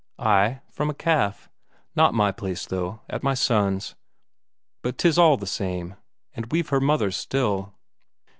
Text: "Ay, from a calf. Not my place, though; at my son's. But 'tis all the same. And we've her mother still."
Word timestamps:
"Ay, 0.17 0.61
from 0.71 0.89
a 0.89 0.95
calf. 0.95 1.47
Not 1.95 2.15
my 2.15 2.31
place, 2.31 2.65
though; 2.65 3.01
at 3.07 3.21
my 3.21 3.35
son's. 3.35 3.93
But 4.81 4.97
'tis 4.97 5.19
all 5.19 5.37
the 5.37 5.45
same. 5.45 5.93
And 6.33 6.51
we've 6.51 6.69
her 6.69 6.81
mother 6.81 7.11
still." 7.11 7.75